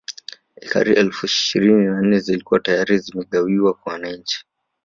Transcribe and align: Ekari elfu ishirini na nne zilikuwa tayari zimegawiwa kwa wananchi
Ekari 0.63 0.91
elfu 1.01 1.21
ishirini 1.29 1.85
na 1.85 2.01
nne 2.01 2.19
zilikuwa 2.19 2.59
tayari 2.59 2.97
zimegawiwa 2.97 3.73
kwa 3.73 3.93
wananchi 3.93 4.45